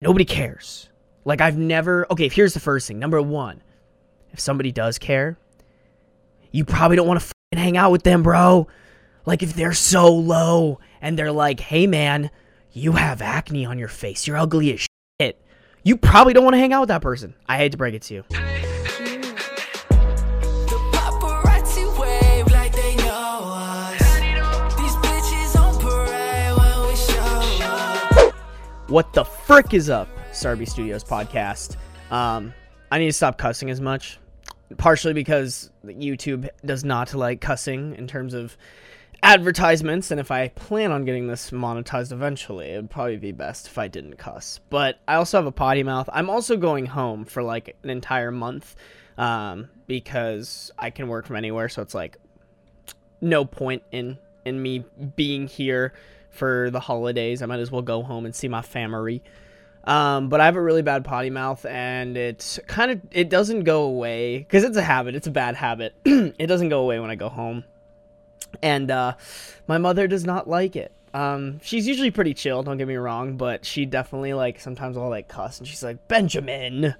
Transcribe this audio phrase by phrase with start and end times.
[0.00, 0.88] nobody cares.
[1.24, 2.98] Like I've never okay, here's the first thing.
[2.98, 3.62] Number 1,
[4.32, 5.38] if somebody does care,
[6.50, 8.66] you probably don't want to hang out with them, bro.
[9.26, 12.30] Like if they're so low and they're like, "Hey man,
[12.72, 14.26] you have acne on your face.
[14.26, 14.86] You're ugly as
[15.20, 15.40] shit."
[15.82, 17.34] You probably don't want to hang out with that person.
[17.46, 18.69] I hate to break it to you.
[28.90, 31.76] What the frick is up, Sarby Studios podcast?
[32.10, 32.52] Um,
[32.90, 34.18] I need to stop cussing as much,
[34.78, 38.56] partially because YouTube does not like cussing in terms of
[39.22, 43.68] advertisements, and if I plan on getting this monetized eventually, it would probably be best
[43.68, 44.58] if I didn't cuss.
[44.70, 46.10] But I also have a potty mouth.
[46.12, 48.74] I'm also going home for like an entire month,
[49.16, 52.16] um, because I can work from anywhere, so it's like
[53.20, 54.84] no point in in me
[55.14, 55.92] being here
[56.30, 57.42] for the holidays.
[57.42, 59.22] I might as well go home and see my family.
[59.84, 63.64] Um, but I have a really bad potty mouth, and it's kind of it doesn't
[63.64, 65.14] go away because it's a habit.
[65.14, 65.94] It's a bad habit.
[66.04, 67.64] it doesn't go away when I go home,
[68.62, 69.14] and uh,
[69.66, 70.92] my mother does not like it.
[71.14, 72.62] Um, she's usually pretty chill.
[72.62, 76.06] Don't get me wrong, but she definitely like sometimes I'll like cuss, and she's like
[76.08, 76.94] Benjamin,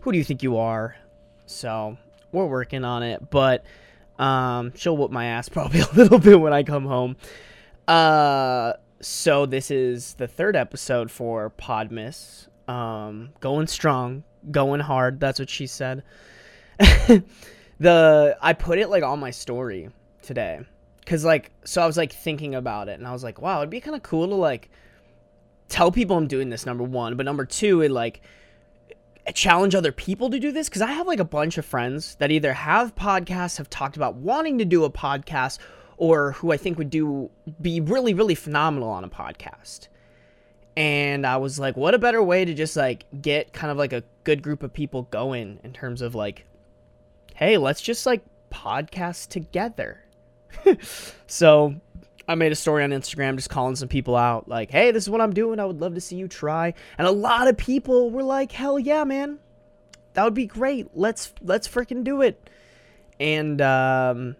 [0.00, 0.96] who do you think you are?
[1.46, 1.98] So
[2.30, 3.64] we're working on it, but
[4.18, 7.16] um, she'll whoop my ass probably a little bit when I come home.
[7.88, 12.48] Uh, so this is the third episode for Podmiss.
[12.68, 15.20] Um, going strong, going hard.
[15.20, 16.02] That's what she said.
[17.78, 19.90] the I put it like on my story
[20.22, 20.60] today,
[21.06, 23.70] cause like so I was like thinking about it, and I was like, wow, it'd
[23.70, 24.68] be kind of cool to like
[25.68, 26.66] tell people I'm doing this.
[26.66, 28.22] Number one, but number two, it like
[29.32, 32.30] challenge other people to do this because I have like a bunch of friends that
[32.30, 35.58] either have podcasts, have talked about wanting to do a podcast,
[35.96, 37.30] or who I think would do
[37.60, 39.88] be really, really phenomenal on a podcast.
[40.76, 43.94] And I was like, what a better way to just like get kind of like
[43.94, 46.46] a good group of people going in terms of like,
[47.34, 50.02] hey, let's just like podcast together.
[51.26, 51.74] so
[52.28, 55.10] I made a story on Instagram just calling some people out, like, hey, this is
[55.10, 55.60] what I'm doing.
[55.60, 56.74] I would love to see you try.
[56.98, 59.38] And a lot of people were like, hell yeah, man.
[60.14, 60.88] That would be great.
[60.94, 62.50] Let's let's freaking do it.
[63.20, 64.36] And um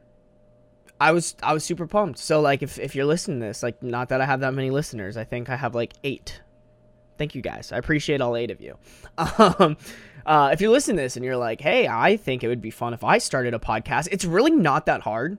[1.00, 2.18] I was I was super pumped.
[2.18, 4.70] So like if, if you're listening to this, like not that I have that many
[4.70, 6.40] listeners, I think I have like eight.
[7.18, 7.72] Thank you guys.
[7.72, 8.76] I appreciate all eight of you.
[9.38, 9.76] Um
[10.24, 12.72] uh, if you listen to this and you're like, hey, I think it would be
[12.72, 15.38] fun if I started a podcast, it's really not that hard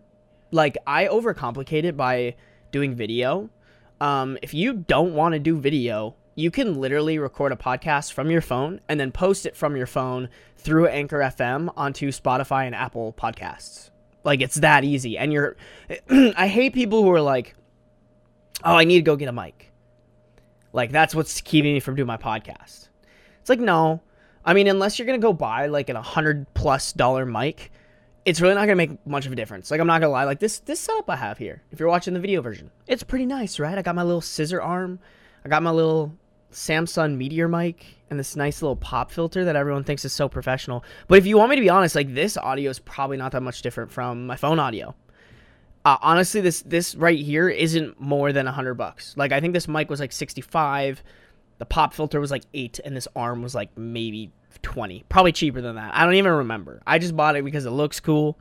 [0.52, 2.36] like I overcomplicate it by
[2.72, 3.50] doing video.
[4.00, 8.30] Um, if you don't want to do video, you can literally record a podcast from
[8.30, 12.76] your phone and then post it from your phone through Anchor FM onto Spotify and
[12.76, 13.90] Apple Podcasts.
[14.24, 15.18] Like it's that easy.
[15.18, 15.56] And you're
[16.10, 17.56] I hate people who are like,
[18.64, 19.72] "Oh, I need to go get a mic."
[20.74, 22.90] Like that's what's keeping me from doing my podcast.
[23.40, 24.02] It's like, no.
[24.44, 27.72] I mean, unless you're going to go buy like an 100 plus dollar mic,
[28.28, 29.72] it's really not gonna make much of a difference.
[29.72, 31.64] Like I'm not gonna lie, like this this setup I have here.
[31.72, 33.78] If you're watching the video version, it's pretty nice, right?
[33.78, 35.00] I got my little scissor arm,
[35.46, 36.14] I got my little
[36.52, 40.84] Samson Meteor mic, and this nice little pop filter that everyone thinks is so professional.
[41.08, 43.42] But if you want me to be honest, like this audio is probably not that
[43.42, 44.96] much different from my phone audio.
[45.86, 49.16] Uh, honestly, this this right here isn't more than a hundred bucks.
[49.18, 51.04] Like I think this mic was like 65,
[51.60, 54.32] the pop filter was like eight, and this arm was like maybe
[54.62, 57.72] 20 probably cheaper than that i don't even remember i just bought it because it
[57.72, 58.38] looks cool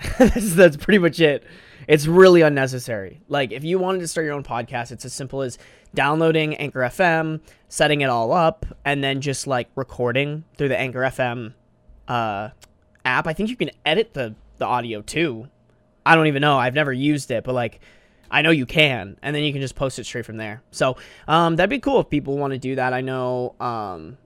[0.18, 1.44] that's, that's pretty much it
[1.88, 5.42] it's really unnecessary like if you wanted to start your own podcast it's as simple
[5.42, 5.58] as
[5.94, 11.00] downloading anchor fm setting it all up and then just like recording through the anchor
[11.00, 11.52] fm
[12.08, 12.48] uh,
[13.04, 15.48] app i think you can edit the the audio too
[16.06, 17.80] i don't even know i've never used it but like
[18.30, 20.62] I know you can, and then you can just post it straight from there.
[20.70, 20.96] So
[21.26, 22.92] um, that'd be cool if people want to do that.
[22.92, 24.18] I know um,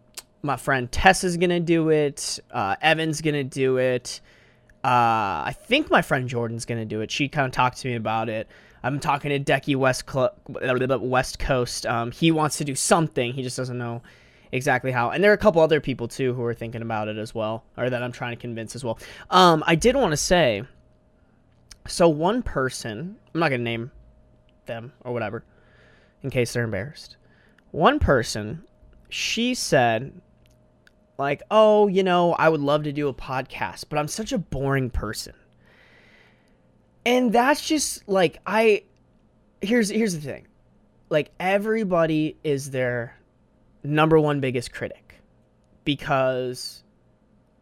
[0.43, 2.39] my friend Tess is gonna do it.
[2.51, 4.21] Uh, Evan's gonna do it.
[4.85, 7.11] Uh, I think my friend Jordan's gonna do it.
[7.11, 8.49] She kind of talked to me about it.
[8.83, 10.05] I'm talking to Decky West
[11.01, 11.87] West Coast.
[11.87, 13.33] Um, he wants to do something.
[13.33, 14.03] He just doesn't know
[14.53, 15.09] exactly how.
[15.09, 17.65] And there are a couple other people too who are thinking about it as well,
[17.79, 18.99] or that I'm trying to convince as well.
[19.31, 20.65] Um, I did want to say.
[21.87, 23.91] So one person, I'm not gonna name
[24.67, 25.45] them or whatever,
[26.23, 27.17] in case they're embarrassed.
[27.71, 28.65] One person,
[29.09, 30.13] she said
[31.19, 34.39] like, oh, you know, I would love to do a podcast, but I'm such a
[34.39, 35.35] boring person.
[37.07, 38.85] And that's just like I
[39.61, 40.47] here's here's the thing.
[41.11, 43.19] Like everybody is their
[43.83, 45.21] number one biggest critic
[45.85, 46.83] because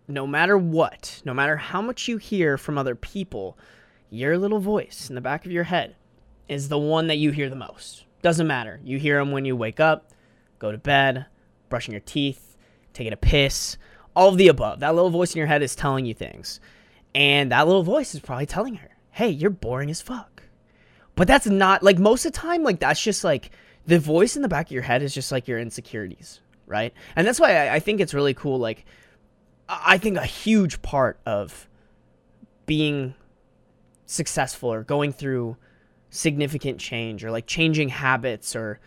[0.09, 3.59] no matter what, no matter how much you hear from other people,
[4.11, 5.97] your little voice in the back of your head
[6.49, 8.05] is the one that you hear the most.
[8.21, 8.81] Doesn't matter.
[8.85, 10.13] You hear them when you wake up,
[10.59, 11.27] go to bed,
[11.69, 12.52] brushing your teeth,
[12.93, 13.77] taking a piss,
[14.15, 14.81] all of the above.
[14.81, 16.61] That little voice in your head is telling you things.
[17.15, 20.43] And that little voice is probably telling her, hey, you're boring as fuck.
[21.15, 23.51] But that's not like most of the time, like that's just like
[23.87, 26.95] the voice in the back of your head is just like your insecurities, right?
[27.17, 28.59] And that's why I, I think it's really cool.
[28.59, 28.87] Like,
[29.69, 31.69] I think a huge part of
[32.67, 33.15] being
[34.07, 35.57] successful or going through
[36.11, 38.81] significant change or like changing habits or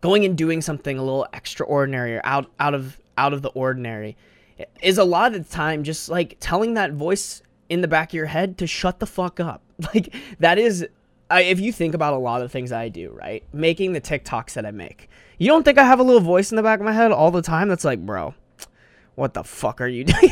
[0.00, 4.16] going and doing something a little extraordinary or out out of out of the ordinary
[4.82, 8.14] is a lot of the time just like telling that voice in the back of
[8.14, 9.62] your head to shut the fuck up.
[9.94, 10.86] Like that is
[11.28, 13.42] I, if you think about a lot of things I do, right?
[13.52, 15.08] Making the TikToks that I make.
[15.38, 17.30] You don't think I have a little voice in the back of my head all
[17.32, 18.34] the time that's like, "Bro,
[19.14, 20.30] what the fuck are you doing?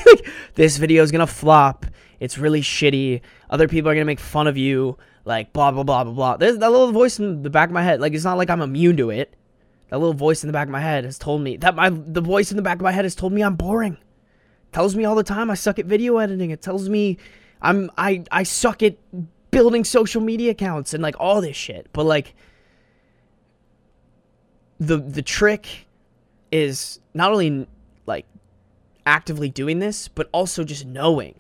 [0.54, 1.86] this video is gonna flop.
[2.20, 3.22] It's really shitty.
[3.48, 4.98] Other people are gonna make fun of you.
[5.24, 6.36] Like blah blah blah blah blah.
[6.36, 8.00] There's that little voice in the back of my head.
[8.00, 9.34] Like it's not like I'm immune to it.
[9.90, 12.20] That little voice in the back of my head has told me that my the
[12.20, 13.98] voice in the back of my head has told me I'm boring.
[14.72, 16.50] Tells me all the time I suck at video editing.
[16.50, 17.18] It tells me
[17.60, 18.96] I'm I I suck at
[19.50, 21.88] building social media accounts and like all this shit.
[21.92, 22.34] But like
[24.78, 25.86] the the trick
[26.52, 27.66] is not only
[28.06, 28.26] like
[29.06, 31.34] actively doing this, but also just knowing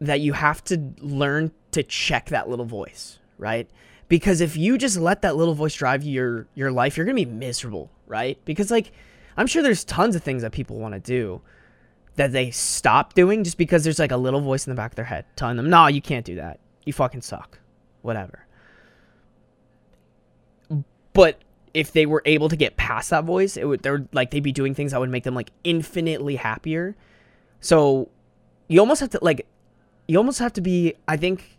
[0.00, 3.68] that you have to learn to check that little voice, right?
[4.08, 7.24] Because if you just let that little voice drive your your life, you're going to
[7.24, 8.38] be miserable, right?
[8.44, 8.92] Because like
[9.36, 11.40] I'm sure there's tons of things that people want to do
[12.14, 14.96] that they stop doing just because there's like a little voice in the back of
[14.96, 16.60] their head telling them, "No, you can't do that.
[16.84, 17.58] You fucking suck."
[18.02, 18.46] Whatever.
[21.12, 21.40] But
[21.74, 24.52] if they were able to get past that voice, it would they're like they'd be
[24.52, 26.96] doing things that would make them like infinitely happier.
[27.60, 28.08] So
[28.68, 29.46] you almost have to like
[30.08, 31.55] you almost have to be I think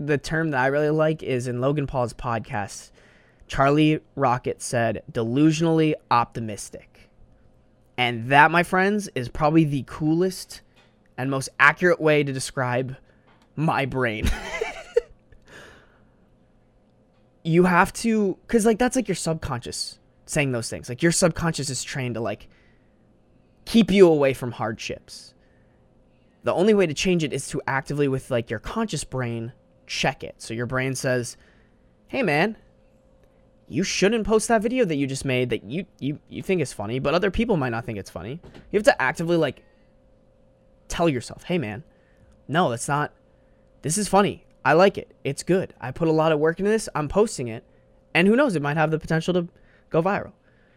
[0.00, 2.90] the term that I really like is in Logan Paul's podcast,
[3.46, 7.10] Charlie Rocket said delusionally optimistic.
[7.98, 10.62] And that, my friends, is probably the coolest
[11.18, 12.96] and most accurate way to describe
[13.56, 14.30] my brain.
[17.44, 20.88] you have to cuz like that's like your subconscious saying those things.
[20.88, 22.48] Like your subconscious is trained to like
[23.66, 25.34] keep you away from hardships.
[26.42, 29.52] The only way to change it is to actively with like your conscious brain
[29.90, 30.36] check it.
[30.38, 31.36] So your brain says,
[32.06, 32.56] "Hey man,
[33.68, 36.72] you shouldn't post that video that you just made that you you you think is
[36.72, 38.40] funny, but other people might not think it's funny."
[38.70, 39.64] You have to actively like
[40.86, 41.82] tell yourself, "Hey man,
[42.46, 43.12] no, that's not
[43.82, 44.44] this is funny.
[44.64, 45.12] I like it.
[45.24, 45.74] It's good.
[45.80, 46.88] I put a lot of work into this.
[46.94, 47.64] I'm posting it.
[48.14, 49.48] And who knows, it might have the potential to
[49.88, 50.32] go viral.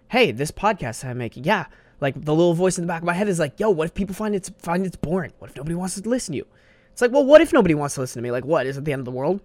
[0.08, 1.66] Hey, this podcast I'm making, yeah,
[2.00, 3.94] like the little voice in the back of my head is like, yo, what if
[3.94, 5.34] people find it's find it's boring?
[5.40, 6.48] What if nobody wants to listen to you?
[6.94, 8.32] It's like, well, what if nobody wants to listen to me?
[8.32, 8.66] Like, what?
[8.66, 9.42] Is it the end of the world?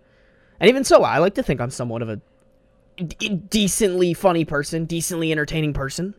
[0.61, 2.21] And even so, I like to think I'm somewhat of a
[3.49, 6.15] decently funny person, decently entertaining person.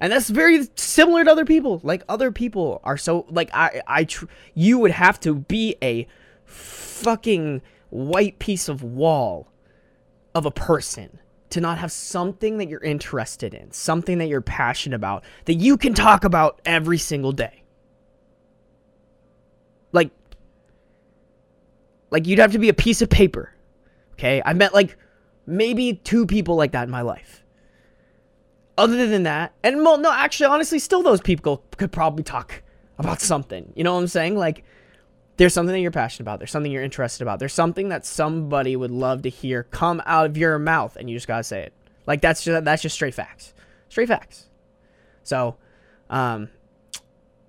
[0.00, 1.80] And that's very similar to other people.
[1.82, 6.06] Like other people are so like I I tr- you would have to be a
[6.44, 9.48] fucking white piece of wall
[10.34, 11.20] of a person
[11.50, 15.76] to not have something that you're interested in, something that you're passionate about that you
[15.76, 17.62] can talk about every single day.
[19.92, 20.10] Like
[22.14, 23.52] like you'd have to be a piece of paper.
[24.12, 24.40] Okay?
[24.44, 24.96] I met like
[25.46, 27.42] maybe two people like that in my life.
[28.78, 32.62] Other than that, and well, no, actually, honestly, still those people could probably talk
[32.98, 33.72] about something.
[33.74, 34.36] You know what I'm saying?
[34.36, 34.64] Like,
[35.38, 36.38] there's something that you're passionate about.
[36.38, 37.40] There's something you're interested about.
[37.40, 41.16] There's something that somebody would love to hear come out of your mouth, and you
[41.16, 41.72] just gotta say it.
[42.06, 43.54] Like that's just that's just straight facts.
[43.88, 44.46] Straight facts.
[45.24, 45.56] So,
[46.10, 46.48] um,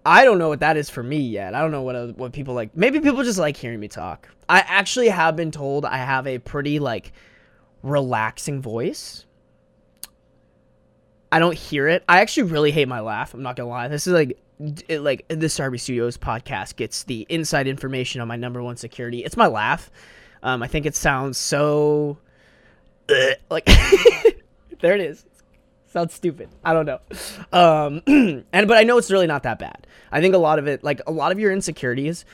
[0.05, 1.55] I don't know what that is for me yet.
[1.55, 2.77] I don't know what what people like.
[2.77, 4.29] Maybe people just like hearing me talk.
[4.47, 7.11] I actually have been told I have a pretty like
[7.81, 9.25] relaxing voice.
[11.31, 12.03] I don't hear it.
[12.07, 13.33] I actually really hate my laugh.
[13.33, 13.87] I'm not gonna lie.
[13.87, 14.37] This is like,
[14.87, 19.23] it, like the Starby Studios podcast gets the inside information on my number one security.
[19.23, 19.89] It's my laugh.
[20.43, 22.19] Um, I think it sounds so,
[23.49, 23.65] like,
[24.79, 25.25] there it is.
[25.95, 26.49] Sounds stupid.
[26.61, 26.99] I don't know.
[27.53, 28.01] Um,
[28.51, 29.87] and but I know it's really not that bad.
[30.11, 32.25] I think a lot of it, like a lot of your insecurities,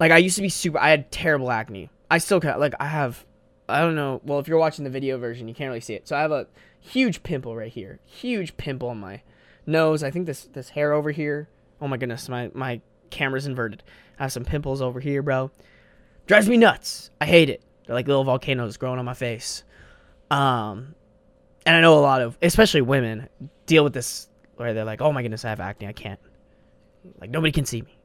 [0.00, 0.78] like I used to be super.
[0.78, 1.90] I had terrible acne.
[2.10, 3.26] I still kind like I have.
[3.68, 4.22] I don't know.
[4.24, 6.08] Well, if you're watching the video version, you can't really see it.
[6.08, 6.46] So I have a
[6.80, 8.00] huge pimple right here.
[8.06, 9.20] Huge pimple on my
[9.66, 10.02] nose.
[10.02, 11.50] I think this this hair over here.
[11.82, 12.80] Oh my goodness, my my
[13.10, 13.82] camera's inverted.
[14.18, 15.50] I have some pimples over here, bro.
[16.26, 17.10] Drives me nuts.
[17.20, 17.62] I hate it.
[17.86, 19.62] They're like little volcanoes growing on my face.
[20.30, 20.94] Um,
[21.66, 23.28] and I know a lot of, especially women,
[23.66, 25.88] deal with this where they're like, "Oh my goodness, I have acne.
[25.88, 26.20] I can't.
[27.20, 27.98] Like nobody can see me.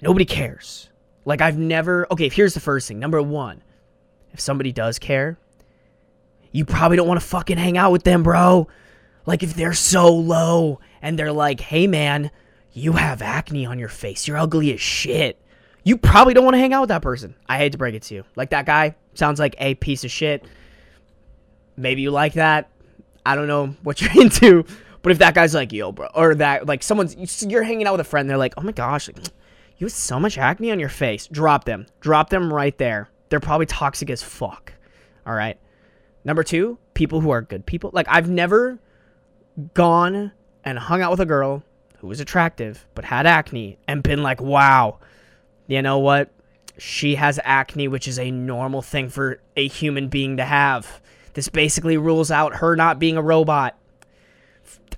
[0.00, 0.88] Nobody cares.
[1.24, 2.06] Like I've never.
[2.10, 2.98] Okay, here's the first thing.
[2.98, 3.62] Number one,
[4.32, 5.38] if somebody does care,
[6.52, 8.68] you probably don't want to fucking hang out with them, bro.
[9.26, 12.30] Like if they're so low and they're like, "Hey man,
[12.72, 14.26] you have acne on your face.
[14.26, 15.40] You're ugly as shit."
[15.84, 17.34] You probably don't want to hang out with that person.
[17.48, 18.24] I hate to break it to you.
[18.36, 20.44] Like that guy sounds like a piece of shit.
[21.78, 22.68] Maybe you like that.
[23.24, 24.64] I don't know what you're into.
[25.02, 28.00] But if that guy's like, yo, bro, or that, like, someone's, you're hanging out with
[28.00, 29.18] a friend, they're like, oh my gosh, like,
[29.76, 31.28] you have so much acne on your face.
[31.28, 31.86] Drop them.
[32.00, 33.08] Drop them right there.
[33.28, 34.72] They're probably toxic as fuck.
[35.24, 35.56] All right.
[36.24, 37.90] Number two, people who are good people.
[37.92, 38.80] Like, I've never
[39.74, 40.32] gone
[40.64, 41.62] and hung out with a girl
[41.98, 44.98] who was attractive but had acne and been like, wow,
[45.68, 46.30] you know what?
[46.76, 51.00] She has acne, which is a normal thing for a human being to have.
[51.34, 53.76] This basically rules out her not being a robot.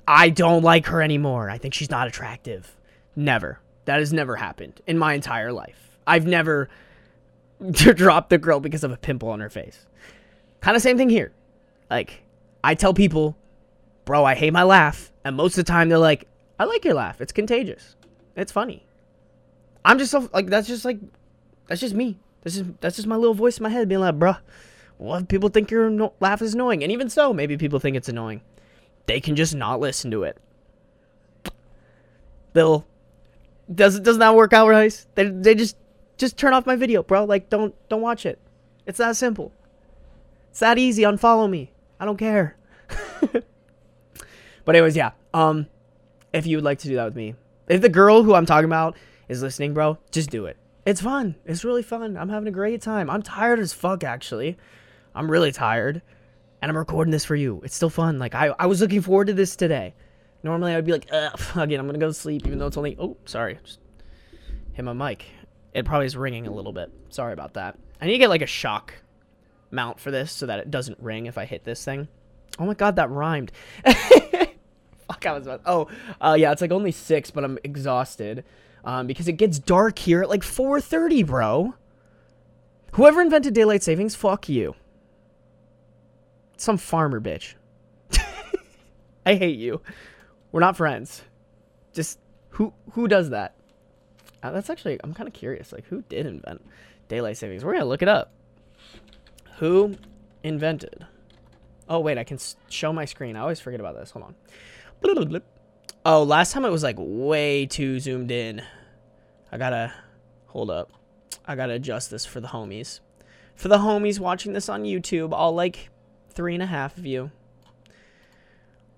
[0.07, 1.51] I don't like her anymore.
[1.51, 2.77] I think she's not attractive.
[3.15, 3.61] Never.
[3.85, 5.99] That has never happened in my entire life.
[6.07, 6.69] I've never
[7.71, 9.87] dropped the girl because of a pimple on her face.
[10.61, 11.33] Kind of same thing here.
[11.91, 12.23] Like,
[12.63, 13.37] I tell people,
[14.05, 15.13] bro, I hate my laugh.
[15.25, 16.27] And most of the time they're like,
[16.59, 17.21] I like your laugh.
[17.21, 17.97] It's contagious.
[18.37, 18.87] It's funny.
[19.85, 20.99] I'm just so, like, that's just like,
[21.67, 22.19] that's just me.
[22.43, 24.39] This is that's just my little voice in my head being like, bruh,
[25.01, 26.83] if people think your no- laugh is annoying?
[26.83, 28.43] And even so, maybe people think it's annoying.
[29.07, 30.39] They can just not listen to it.
[32.53, 32.87] They'll
[33.73, 35.07] does doesn't that work out right?
[35.15, 35.77] They they just
[36.17, 37.25] just turn off my video, bro.
[37.25, 38.39] Like don't don't watch it.
[38.87, 39.53] It's that simple.
[40.51, 41.03] It's that easy.
[41.03, 41.73] Unfollow me.
[41.99, 42.57] I don't care.
[44.65, 45.13] but anyways, yeah.
[45.33, 45.67] Um,
[46.33, 47.35] if you would like to do that with me,
[47.69, 48.97] if the girl who I'm talking about
[49.29, 50.57] is listening, bro, just do it.
[50.85, 51.37] It's fun.
[51.45, 52.17] It's really fun.
[52.17, 53.09] I'm having a great time.
[53.11, 54.57] I'm tired as fuck, actually.
[55.15, 56.03] I'm really tired.
[56.63, 57.61] And I'm recording this for you.
[57.65, 58.19] It's still fun.
[58.19, 59.95] Like, I, I was looking forward to this today.
[60.43, 62.97] Normally, I'd be like, Ugh, again, I'm to go to sleep, even though it's only,
[62.99, 63.59] oh, sorry.
[63.65, 63.81] Just
[64.73, 65.25] hit my mic.
[65.73, 66.93] It probably is ringing a little bit.
[67.09, 67.79] Sorry about that.
[68.01, 68.95] I need to get, like, a shock
[69.71, 72.09] mount for this so that it doesn't ring if I hit this thing.
[72.59, 73.53] Oh my god, that rhymed.
[73.85, 75.63] Fuck, I was about.
[75.67, 75.89] Oh,
[76.21, 78.45] uh, yeah, it's like only six, but I'm exhausted
[78.85, 81.75] um, because it gets dark here at like 4:30, bro.
[82.93, 84.75] Whoever invented daylight savings, fuck you.
[86.61, 87.55] Some farmer bitch.
[89.25, 89.81] I hate you.
[90.53, 91.23] We're not friends.
[91.95, 92.19] Just
[92.51, 93.55] who who does that?
[94.43, 95.73] Uh, that's actually I'm kind of curious.
[95.73, 96.61] Like who did invent
[97.09, 97.65] daylight savings?
[97.65, 98.33] We're gonna look it up.
[99.57, 99.97] Who
[100.43, 101.07] invented?
[101.89, 102.37] Oh wait, I can
[102.69, 103.37] show my screen.
[103.37, 104.11] I always forget about this.
[104.11, 105.43] Hold on.
[106.05, 108.61] Oh, last time it was like way too zoomed in.
[109.51, 109.95] I gotta
[110.49, 110.93] hold up.
[111.47, 113.01] I gotta adjust this for the homies.
[113.55, 115.89] For the homies watching this on YouTube, I'll like
[116.33, 117.31] three and a half you.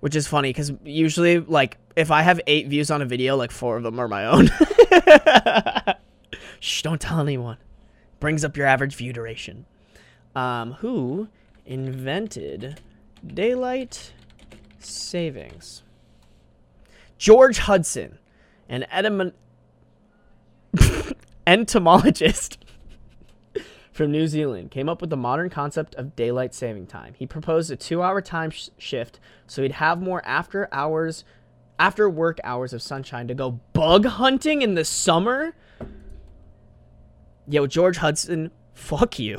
[0.00, 3.50] Which is funny because usually, like, if I have eight views on a video, like
[3.50, 4.50] four of them are my own.
[6.60, 7.58] Shh, don't tell anyone.
[8.18, 9.66] Brings up your average view duration.
[10.34, 11.28] Um, who
[11.66, 12.80] invented
[13.24, 14.12] daylight
[14.78, 15.82] savings?
[17.18, 18.18] George Hudson,
[18.68, 19.34] an etymon-
[21.46, 22.61] entomologist
[23.92, 27.14] from New Zealand, came up with the modern concept of daylight saving time.
[27.16, 31.24] He proposed a two-hour time sh- shift so he'd have more after hours,
[31.78, 35.54] after work hours of sunshine to go bug hunting in the summer.
[37.46, 39.38] Yo, George Hudson, fuck you.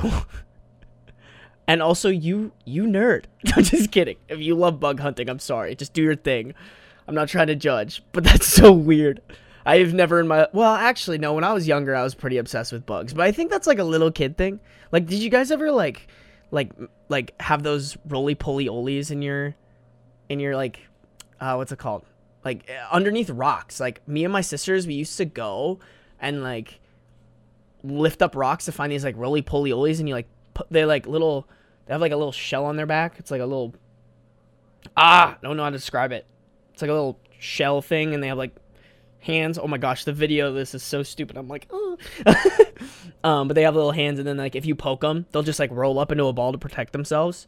[1.67, 3.25] and also, you, you nerd.
[3.55, 4.17] I'm just kidding.
[4.29, 5.75] If you love bug hunting, I'm sorry.
[5.75, 6.53] Just do your thing.
[7.07, 9.19] I'm not trying to judge, but that's so weird.
[9.65, 11.33] I have never in my well, actually, no.
[11.33, 13.79] When I was younger, I was pretty obsessed with bugs, but I think that's like
[13.79, 14.59] a little kid thing.
[14.91, 16.07] Like, did you guys ever like,
[16.51, 16.71] like,
[17.09, 19.55] like have those roly poly olies in your,
[20.29, 20.79] in your like,
[21.39, 22.05] uh, what's it called?
[22.43, 23.79] Like underneath rocks.
[23.79, 25.79] Like me and my sisters, we used to go
[26.19, 26.79] and like
[27.83, 30.85] lift up rocks to find these like roly poly olies, and you like put they
[30.85, 31.47] like little,
[31.85, 33.15] they have like a little shell on their back.
[33.17, 33.73] It's like a little,
[34.97, 36.25] ah, I don't know how to describe it.
[36.73, 38.55] It's like a little shell thing, and they have like
[39.23, 39.57] hands.
[39.57, 41.37] Oh my gosh, the video this is so stupid.
[41.37, 41.97] I'm like, oh.
[43.23, 45.59] um, but they have little hands, and then like if you poke them, they'll just
[45.59, 47.47] like roll up into a ball to protect themselves.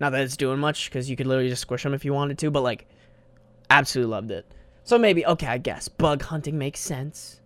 [0.00, 2.38] Not that it's doing much, because you could literally just squish them if you wanted
[2.38, 2.86] to, but like,
[3.70, 4.46] absolutely loved it.
[4.84, 7.40] So maybe okay, I guess bug hunting makes sense.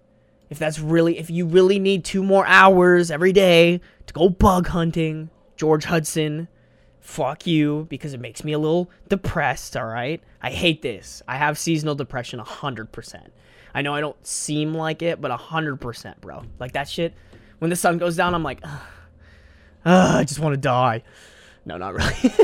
[0.49, 4.69] If that's really, if you really need two more hours every day to go bug
[4.69, 6.49] hunting, George Hudson,
[7.01, 10.23] fuck you because it makes me a little depressed, all right?
[10.43, 11.23] I hate this.
[11.27, 13.27] I have seasonal depression 100%.
[13.77, 16.43] I know I don't seem like it, but 100%, bro.
[16.59, 17.13] Like that shit,
[17.59, 18.81] when the sun goes down, I'm like, Ugh,
[19.85, 21.03] I just want to die.
[21.67, 22.35] No, not really.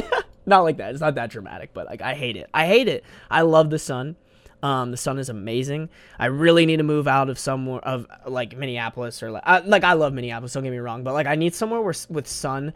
[0.45, 0.91] not like that.
[0.93, 2.51] It's not that dramatic, but like I hate it.
[2.53, 3.03] I hate it.
[3.31, 4.17] I love the sun.
[4.63, 5.89] Um, the sun is amazing.
[6.19, 9.85] I really need to move out of somewhere of like Minneapolis or like uh, like
[9.85, 10.53] I love Minneapolis.
[10.53, 12.75] Don't get me wrong, but like I need somewhere where with sun.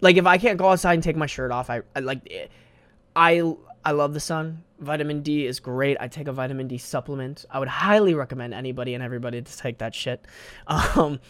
[0.00, 2.50] Like if I can't go outside and take my shirt off, I, I like
[3.16, 3.52] I
[3.84, 4.62] I love the sun.
[4.78, 5.96] Vitamin D is great.
[6.00, 7.44] I take a vitamin D supplement.
[7.50, 10.24] I would highly recommend anybody and everybody to take that shit.
[10.68, 11.20] Um,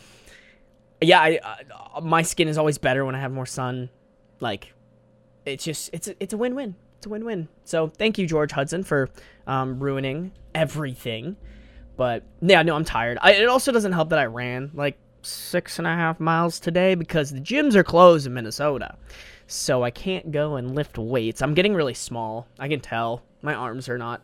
[1.03, 1.39] yeah, I,
[1.95, 3.91] uh, my skin is always better when I have more sun.
[4.41, 4.73] Like,
[5.45, 6.75] it's just it's it's a win-win.
[6.97, 7.49] It's a win-win.
[7.65, 9.11] So thank you, George Hudson, for
[9.47, 11.37] um, ruining everything.
[11.97, 13.19] But yeah, no, I'm tired.
[13.21, 16.95] I, it also doesn't help that I ran like six and a half miles today
[16.95, 18.97] because the gyms are closed in Minnesota.
[19.47, 21.43] So I can't go and lift weights.
[21.43, 22.49] I'm getting really small.
[22.59, 23.23] I can tell.
[23.43, 24.23] My arms are not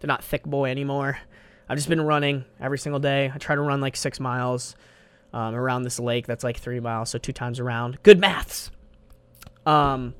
[0.00, 1.18] they're not thick boy anymore.
[1.68, 3.32] I've just been running every single day.
[3.34, 4.76] I try to run like six miles
[5.32, 8.02] um, around this lake that's like three miles, so two times around.
[8.02, 8.70] Good maths.
[9.64, 10.14] Um,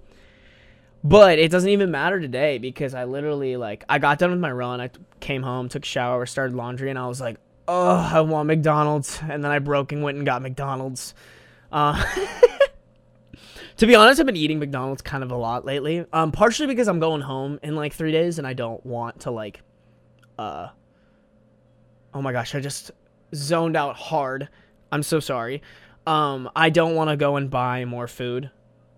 [1.02, 4.50] but it doesn't even matter today because I literally like I got done with my
[4.50, 4.80] run.
[4.80, 4.90] I
[5.20, 7.36] came home, took a shower, started laundry, and I was like,
[7.68, 9.20] oh, I want McDonald's.
[9.28, 11.14] And then I broke and went and got McDonald's.
[11.70, 12.02] Uh,
[13.76, 16.04] to be honest, I've been eating McDonald's kind of a lot lately.
[16.12, 19.30] Um, partially because I'm going home in like three days and I don't want to
[19.30, 19.62] like,
[20.38, 20.68] uh,
[22.12, 22.92] oh my gosh, I just
[23.34, 24.48] zoned out hard.
[24.92, 25.62] I'm so sorry.
[26.06, 28.50] Um, I don't want to go and buy more food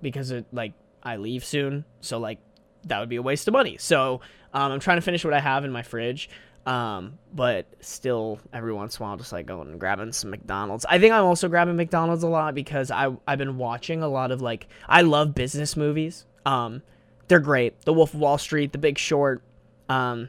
[0.02, 2.38] because it like I leave soon, so like
[2.84, 3.76] that would be a waste of money.
[3.78, 4.20] So
[4.52, 6.28] um, I'm trying to finish what I have in my fridge.
[6.66, 10.84] Um, but still, every once in a while, just like going and grabbing some McDonald's.
[10.84, 14.32] I think I'm also grabbing McDonald's a lot because I I've been watching a lot
[14.32, 16.26] of like I love business movies.
[16.44, 16.82] Um,
[17.28, 17.80] they're great.
[17.82, 19.42] The Wolf of Wall Street, The Big Short,
[19.88, 20.28] um,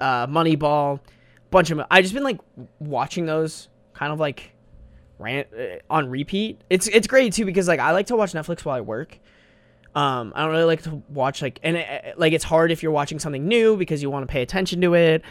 [0.00, 1.00] uh, Moneyball,
[1.50, 1.80] bunch of.
[1.88, 2.40] I just been like
[2.80, 4.52] watching those kind of like
[5.20, 6.60] ran uh, on repeat.
[6.68, 9.18] It's it's great too because like I like to watch Netflix while I work.
[9.94, 12.92] Um, I don't really like to watch like and it, like it's hard if you're
[12.92, 15.22] watching something new because you want to pay attention to it.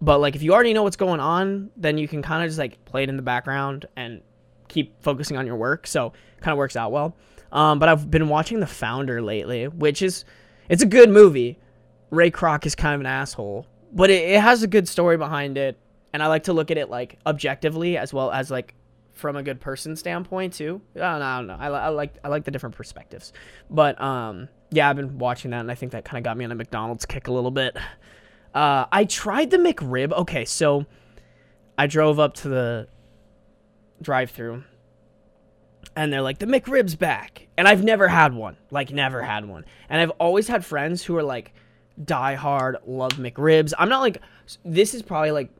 [0.00, 2.58] But like if you already know what's going on, then you can kind of just
[2.58, 4.20] like play it in the background and
[4.68, 5.86] keep focusing on your work.
[5.86, 7.16] So kind of works out well.
[7.52, 10.24] Um, but I've been watching The Founder lately, which is
[10.68, 11.58] it's a good movie.
[12.10, 15.58] Ray Kroc is kind of an asshole, but it, it has a good story behind
[15.58, 15.78] it,
[16.12, 18.74] and I like to look at it like objectively as well as like
[19.16, 20.80] from a good person standpoint too.
[20.94, 21.24] I don't know.
[21.24, 21.56] I, don't know.
[21.58, 23.32] I, I like I like the different perspectives,
[23.70, 26.44] but um, yeah, I've been watching that, and I think that kind of got me
[26.44, 27.76] on a McDonald's kick a little bit.
[28.54, 30.12] Uh, I tried the McRib.
[30.12, 30.86] Okay, so
[31.76, 32.88] I drove up to the
[34.02, 34.64] drive-through,
[35.96, 38.56] and they're like, "The McRib's back," and I've never had one.
[38.70, 41.54] Like, never had one, and I've always had friends who are like
[42.02, 43.72] die hard, love McRibs.
[43.78, 44.18] I'm not like
[44.64, 45.50] this is probably like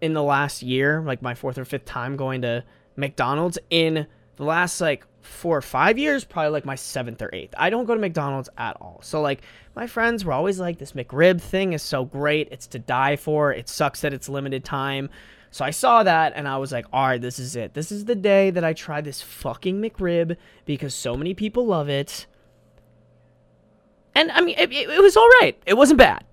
[0.00, 2.64] in the last year, like my fourth or fifth time going to
[2.96, 7.54] McDonald's in the last like four or five years, probably like my seventh or eighth.
[7.58, 9.00] I don't go to McDonald's at all.
[9.02, 9.42] So like
[9.74, 12.48] my friends were always like, this McRib thing is so great.
[12.50, 13.52] It's to die for.
[13.52, 15.10] It sucks that it's limited time.
[15.50, 17.74] So I saw that and I was like, all right, this is it.
[17.74, 21.88] This is the day that I try this fucking McRib because so many people love
[21.88, 22.26] it.
[24.14, 25.60] And I mean, it, it, it was all right.
[25.66, 26.24] It wasn't bad.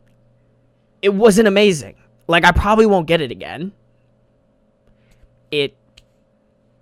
[1.01, 1.95] It wasn't amazing.
[2.27, 3.71] Like I probably won't get it again.
[5.51, 5.77] It,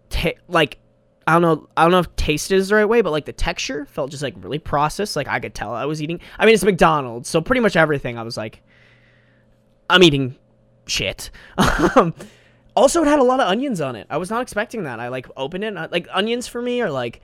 [0.09, 0.79] ta- like,
[1.27, 1.67] I don't know.
[1.77, 4.23] I don't know if taste is the right way, but like the texture felt just
[4.23, 5.15] like really processed.
[5.15, 6.19] Like I could tell I was eating.
[6.39, 8.61] I mean, it's McDonald's, so pretty much everything I was like,
[9.89, 10.35] I'm eating
[10.87, 11.29] shit.
[11.95, 12.13] Um,
[12.75, 14.05] also, it had a lot of onions on it.
[14.09, 14.99] I was not expecting that.
[14.99, 15.67] I like opened it.
[15.75, 17.21] and, Like onions for me are like,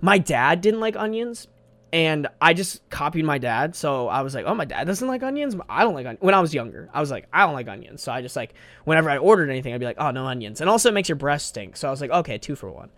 [0.00, 1.48] my dad didn't like onions,
[1.92, 3.76] and I just copied my dad.
[3.76, 5.54] So I was like, oh, my dad doesn't like onions.
[5.68, 6.22] I don't like onions.
[6.22, 8.02] When I was younger, I was like, I don't like onions.
[8.02, 10.60] So I just like, whenever I ordered anything, I'd be like, oh, no onions.
[10.60, 11.76] And also, it makes your breath stink.
[11.76, 12.90] So I was like, okay, two for one.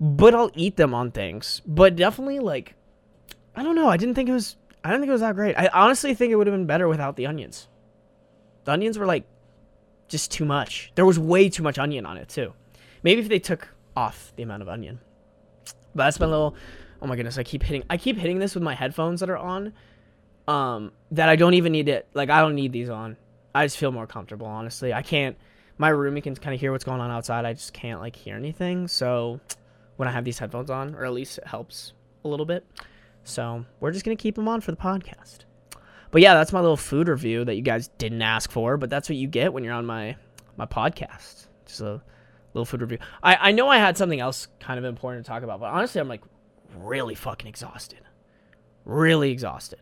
[0.00, 1.60] But I'll eat them on things.
[1.66, 2.74] But definitely, like,
[3.56, 3.88] I don't know.
[3.88, 4.56] I didn't think it was.
[4.82, 5.54] I didn't think it was that great.
[5.56, 7.68] I honestly think it would have been better without the onions.
[8.64, 9.24] The onions were like
[10.08, 10.92] just too much.
[10.94, 12.52] There was way too much onion on it too.
[13.02, 15.00] Maybe if they took off the amount of onion.
[15.94, 16.54] But that's my little
[17.04, 19.36] oh my goodness, I keep hitting I keep hitting this with my headphones that are
[19.36, 19.74] on.
[20.48, 23.18] Um that I don't even need it like I don't need these on.
[23.54, 24.92] I just feel more comfortable, honestly.
[24.92, 25.36] I can't
[25.76, 27.44] my roomie can kind of hear what's going on outside.
[27.44, 28.88] I just can't like hear anything.
[28.88, 29.38] So
[29.96, 31.92] when I have these headphones on, or at least it helps
[32.24, 32.64] a little bit.
[33.22, 35.40] So we're just gonna keep them on for the podcast.
[36.10, 39.10] But yeah, that's my little food review that you guys didn't ask for, but that's
[39.10, 40.16] what you get when you're on my
[40.56, 41.48] my podcast.
[41.66, 42.00] Just a
[42.54, 42.98] little food review.
[43.22, 46.00] I I know I had something else kind of important to talk about, but honestly,
[46.00, 46.22] I'm like
[46.74, 48.00] really fucking exhausted.
[48.84, 49.80] Really exhausted.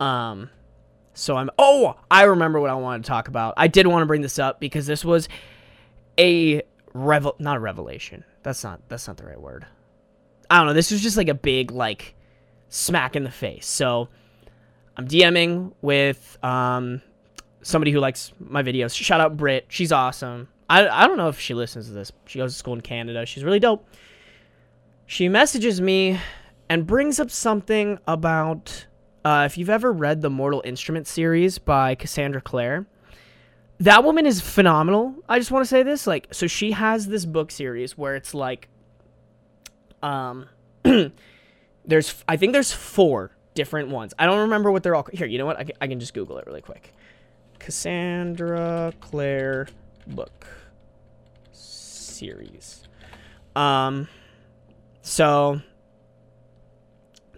[0.00, 0.50] Um
[1.14, 3.54] so I'm Oh, I remember what I wanted to talk about.
[3.56, 5.28] I did want to bring this up because this was
[6.18, 6.62] a
[6.94, 8.24] revel not a revelation.
[8.42, 9.66] That's not that's not the right word.
[10.50, 10.74] I don't know.
[10.74, 12.14] This was just like a big like
[12.68, 13.66] smack in the face.
[13.66, 14.08] So
[14.96, 17.02] I'm DMing with um
[17.62, 18.94] somebody who likes my videos.
[18.94, 19.66] Shout out Brit.
[19.68, 20.48] She's awesome.
[20.70, 22.12] I, I don't know if she listens to this.
[22.26, 23.24] She goes to school in Canada.
[23.26, 23.88] She's really dope.
[25.10, 26.20] She messages me
[26.68, 28.84] and brings up something about
[29.24, 32.86] Uh, if you've ever read the Mortal Instrument series by Cassandra Clare,
[33.80, 35.16] that woman is phenomenal.
[35.28, 38.32] I just want to say this, like, so she has this book series where it's
[38.32, 38.68] like,
[40.02, 40.46] um,
[41.84, 44.14] there's I think there's four different ones.
[44.18, 45.08] I don't remember what they're all.
[45.12, 45.58] Here, you know what?
[45.58, 46.94] I I can just Google it really quick.
[47.58, 49.68] Cassandra Clare
[50.06, 50.46] book
[51.52, 52.86] series.
[53.56, 54.08] Um,
[55.08, 55.62] so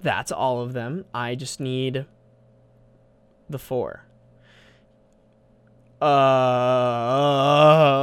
[0.02, 1.04] that's all of them.
[1.14, 2.04] I just need
[3.48, 4.04] the four.
[6.00, 6.08] Uh,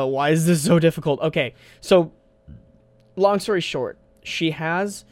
[0.05, 1.19] why is this so difficult?
[1.19, 2.13] Okay, so
[3.17, 5.03] long story short, she has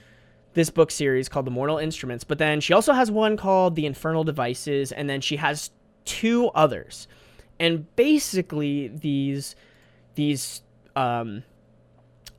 [0.54, 3.86] this book series called The Mortal Instruments, but then she also has one called The
[3.86, 5.72] Infernal Devices, and then she has
[6.06, 7.10] two others.
[7.60, 9.56] And basically, these
[10.15, 10.62] these
[10.96, 11.44] um,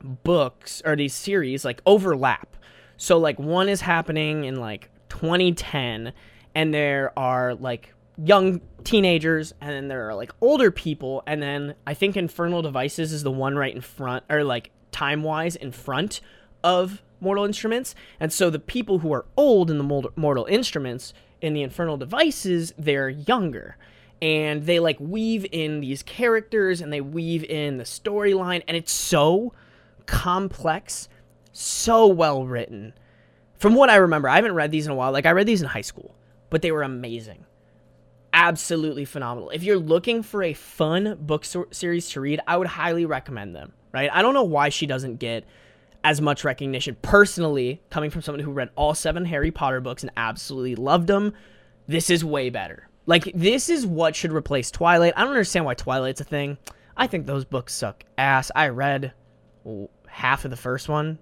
[0.01, 2.55] books or these series like overlap.
[2.97, 6.13] So like one is happening in like 2010,
[6.55, 11.75] and there are like young teenagers, and then there are like older people, and then
[11.85, 15.71] I think Infernal Devices is the one right in front, or like time wise in
[15.71, 16.21] front
[16.63, 17.93] of Mortal Instruments.
[18.19, 22.73] And so the people who are old in the Mortal Instruments in the Infernal Devices,
[22.77, 23.77] they're younger.
[24.19, 28.91] And they like weave in these characters and they weave in the storyline, and it's
[28.91, 29.53] so
[30.07, 31.09] complex,
[31.51, 32.93] so well written.
[33.59, 35.11] From what I remember, I haven't read these in a while.
[35.11, 36.15] Like I read these in high school,
[36.49, 37.45] but they were amazing.
[38.33, 39.49] Absolutely phenomenal.
[39.49, 43.55] If you're looking for a fun book so- series to read, I would highly recommend
[43.55, 44.09] them, right?
[44.11, 45.45] I don't know why she doesn't get
[46.03, 50.11] as much recognition personally coming from someone who read all seven Harry Potter books and
[50.15, 51.33] absolutely loved them.
[51.87, 52.87] This is way better.
[53.07, 55.13] Like this is what should replace Twilight.
[55.15, 56.57] I don't understand why Twilight's a thing.
[56.95, 58.51] I think those books suck ass.
[58.55, 59.13] I read
[60.17, 61.19] half of the first one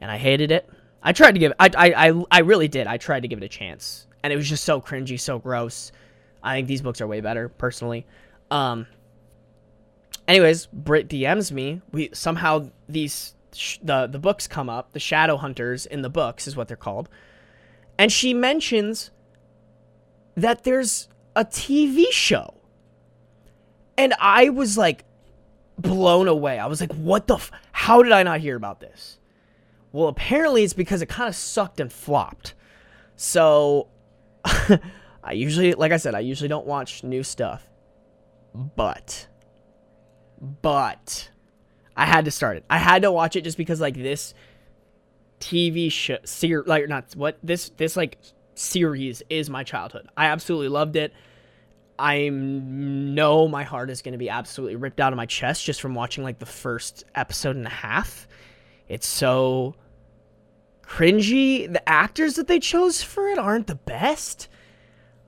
[0.00, 0.68] and I hated it.
[1.02, 2.86] I tried to give I I I, I really did.
[2.86, 4.06] I tried to give it a chance.
[4.22, 5.92] And it was just so cringy, so gross.
[6.42, 8.06] I think these books are way better personally.
[8.50, 8.86] Um
[10.26, 11.82] anyways, Brit DMs me.
[11.92, 14.92] We somehow these sh- the the books come up.
[14.92, 17.10] The Shadow Hunters in the books is what they're called,
[17.98, 19.10] and she mentions
[20.34, 22.54] that there's a TV show,
[23.98, 25.04] and I was like
[25.78, 26.58] blown away.
[26.58, 27.36] I was like, "What the?
[27.36, 29.18] F- How did I not hear about this?"
[29.92, 32.54] Well, apparently it's because it kind of sucked and flopped.
[33.16, 33.88] So,
[34.44, 37.66] I usually, like I said, I usually don't watch new stuff,
[38.54, 39.28] but
[40.62, 41.30] but
[41.96, 42.64] I had to start it.
[42.70, 44.34] I had to watch it just because like this
[45.40, 48.18] TV show, ser- like not what this this like
[48.54, 50.08] series is my childhood.
[50.16, 51.12] I absolutely loved it.
[51.98, 55.80] I know my heart is going to be absolutely ripped out of my chest just
[55.80, 58.28] from watching like the first episode and a half.
[58.88, 59.74] It's so
[60.82, 61.70] cringy.
[61.70, 64.48] The actors that they chose for it aren't the best.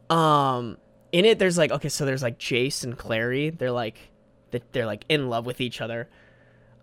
[0.09, 0.79] Um,
[1.13, 3.51] in it, there's like okay, so there's like Jace and Clary.
[3.51, 3.99] They're like
[4.73, 6.09] they're like in love with each other.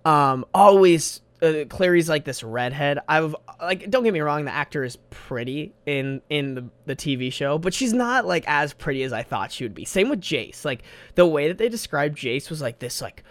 [0.06, 3.00] Um, always uh, Clary's like this redhead.
[3.08, 7.32] I've like don't get me wrong, the actor is pretty in in the the TV
[7.32, 9.86] show, but she's not like as pretty as I thought she would be.
[9.86, 10.66] Same with Jace.
[10.66, 10.84] Like
[11.16, 13.24] the way that they described Jace was like this like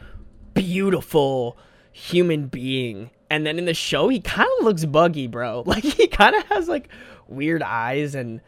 [0.54, 1.58] beautiful
[1.92, 3.10] human being.
[3.28, 5.62] And then in the show, he kind of looks buggy, bro.
[5.66, 6.88] Like he kind of has like
[7.26, 8.40] weird eyes and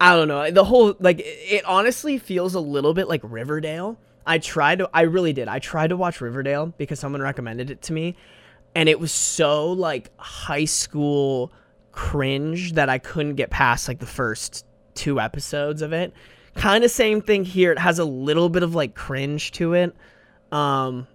[0.00, 0.50] I don't know.
[0.50, 3.98] The whole like it honestly feels a little bit like Riverdale.
[4.24, 5.48] I tried to I really did.
[5.48, 8.16] I tried to watch Riverdale because someone recommended it to me
[8.74, 11.52] and it was so like high school
[11.92, 16.12] cringe that I couldn't get past like the first two episodes of it.
[16.54, 17.72] Kind of same thing here.
[17.72, 19.94] It has a little bit of like cringe to it.
[20.52, 21.06] Um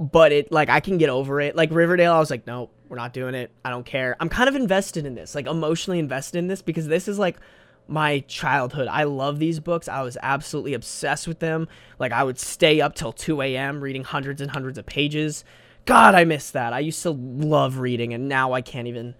[0.00, 1.54] but it like I can get over it.
[1.54, 3.52] Like Riverdale, I was like, nope, we're not doing it.
[3.64, 4.16] I don't care.
[4.20, 7.38] I'm kind of invested in this, like emotionally invested in this because this is like
[7.86, 8.88] my childhood.
[8.88, 9.88] I love these books.
[9.88, 11.68] I was absolutely obsessed with them.
[11.98, 13.80] Like I would stay up till 2 a.m.
[13.80, 15.44] reading hundreds and hundreds of pages.
[15.84, 16.72] God, I miss that.
[16.72, 19.14] I used to love reading, and now I can't even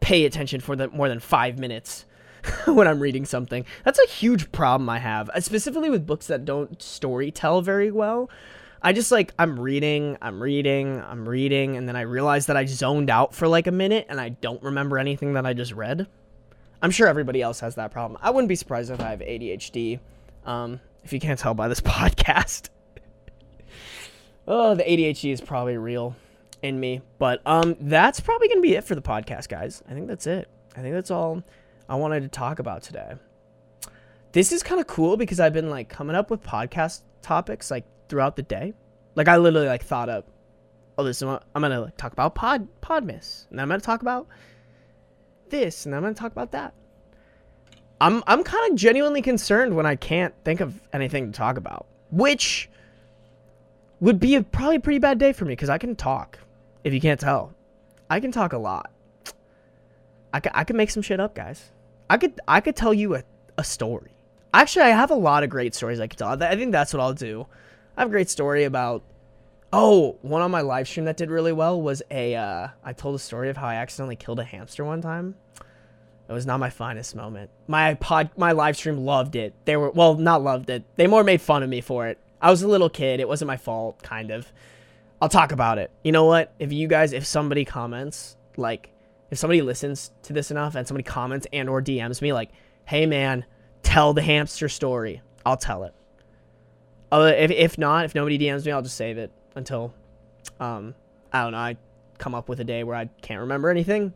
[0.00, 2.04] pay attention for the more than five minutes
[2.66, 3.64] when I'm reading something.
[3.84, 7.90] That's a huge problem I have, uh, specifically with books that don't story tell very
[7.90, 8.30] well.
[8.80, 12.64] I just like I'm reading, I'm reading, I'm reading, and then I realize that I
[12.64, 16.06] zoned out for like a minute and I don't remember anything that I just read.
[16.80, 18.20] I'm sure everybody else has that problem.
[18.22, 19.98] I wouldn't be surprised if I have ADHD.
[20.46, 22.68] Um, if you can't tell by this podcast.
[24.48, 26.16] Oh, the ADHD is probably real
[26.62, 27.02] in me.
[27.18, 29.82] But um, that's probably gonna be it for the podcast, guys.
[29.88, 30.48] I think that's it.
[30.76, 31.42] I think that's all
[31.88, 33.12] I wanted to talk about today.
[34.32, 37.84] This is kind of cool because I've been like coming up with podcast topics like
[38.08, 38.74] throughout the day.
[39.14, 40.28] Like I literally like thought up,
[40.96, 44.02] oh, this is what I'm gonna like, talk about pod podmas, and I'm gonna talk
[44.02, 44.26] about
[45.50, 46.74] this, and I'm gonna talk about that.
[48.00, 51.86] I'm I'm kind of genuinely concerned when I can't think of anything to talk about,
[52.10, 52.70] which
[54.00, 56.38] would be a, probably a pretty bad day for me because I can talk.
[56.84, 57.54] If you can't tell,
[58.08, 58.90] I can talk a lot.
[60.32, 61.72] I could, I could make some shit up, guys.
[62.10, 63.22] I could I could tell you a,
[63.56, 64.12] a story.
[64.54, 66.42] Actually, I have a lot of great stories I could tell.
[66.42, 67.46] I think that's what I'll do.
[67.96, 69.02] I have a great story about.
[69.70, 72.34] Oh, one on my live stream that did really well was a.
[72.34, 75.34] Uh, I told a story of how I accidentally killed a hamster one time.
[76.28, 77.50] It was not my finest moment.
[77.66, 79.54] My pod, my live stream loved it.
[79.64, 80.84] They were well, not loved it.
[80.96, 82.18] They more made fun of me for it.
[82.40, 83.20] I was a little kid.
[83.20, 84.52] It wasn't my fault, kind of.
[85.20, 85.90] I'll talk about it.
[86.04, 86.54] You know what?
[86.58, 88.90] If you guys, if somebody comments, like,
[89.30, 92.50] if somebody listens to this enough and somebody comments and or DMs me, like,
[92.84, 93.44] hey man,
[93.82, 95.20] tell the hamster story.
[95.44, 95.94] I'll tell it.
[97.10, 99.94] Uh, if if not, if nobody DMs me, I'll just save it until,
[100.60, 100.94] um,
[101.32, 101.58] I don't know.
[101.58, 101.76] I
[102.18, 104.12] come up with a day where I can't remember anything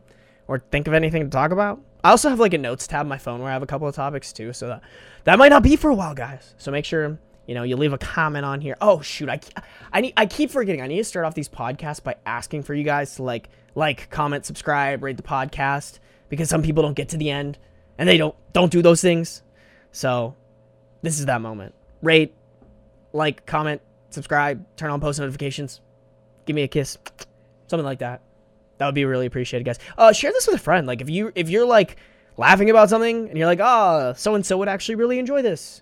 [0.47, 1.81] or think of anything to talk about.
[2.03, 3.87] I also have like a notes tab on my phone where I have a couple
[3.87, 4.81] of topics too, so that
[5.23, 6.53] that might not be for a while, guys.
[6.57, 8.77] So make sure you know you leave a comment on here.
[8.81, 9.39] Oh shoot, I
[9.91, 10.81] I need I keep forgetting.
[10.81, 14.09] I need to start off these podcasts by asking for you guys to like like,
[14.09, 17.57] comment, subscribe, rate the podcast because some people don't get to the end
[17.97, 19.41] and they don't don't do those things.
[19.91, 20.35] So
[21.01, 21.75] this is that moment.
[22.01, 22.33] Rate,
[23.13, 25.81] like, comment, subscribe, turn on post notifications,
[26.45, 26.97] give me a kiss,
[27.67, 28.21] something like that.
[28.77, 29.79] That would be really appreciated, guys.
[29.97, 30.87] Uh, share this with a friend.
[30.87, 31.97] Like if you if you're like
[32.37, 35.81] laughing about something and you're like, oh, so and so would actually really enjoy this,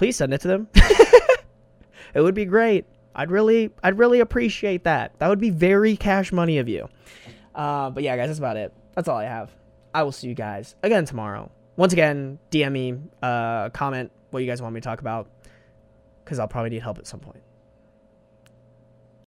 [0.00, 0.66] please send it to them.
[2.14, 2.86] it would be great.
[3.14, 5.12] I'd really I'd really appreciate that.
[5.18, 6.88] That would be very cash money of you.
[7.54, 8.72] Uh, but yeah, guys, that's about it.
[8.94, 9.50] That's all I have.
[9.92, 11.50] I will see you guys again tomorrow.
[11.76, 15.28] Once again, DM me, uh, comment what you guys want me to talk about,
[16.24, 17.42] because I'll probably need help at some point.